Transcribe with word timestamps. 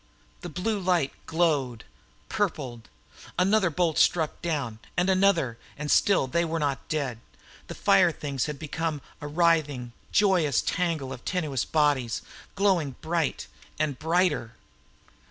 The 0.39 0.49
blue 0.49 0.79
light 0.79 1.11
glowed, 1.27 1.85
purpled. 2.27 2.89
Another 3.37 3.69
bolt 3.69 3.99
struck 3.99 4.41
down, 4.41 4.79
and 4.97 5.11
another, 5.11 5.59
and 5.77 5.91
still 5.91 6.25
they 6.25 6.43
were 6.43 6.57
not 6.57 6.87
dead. 6.89 7.19
The 7.67 7.75
fire 7.75 8.11
things 8.11 8.47
had 8.47 8.57
become 8.57 9.01
a 9.21 9.27
writhing, 9.27 9.93
joyous 10.11 10.63
tangle 10.63 11.13
of 11.13 11.23
tenuous 11.23 11.65
bodies, 11.65 12.23
glowing 12.55 12.95
bright 13.01 13.45
and 13.77 13.99
brighter. 13.99 14.55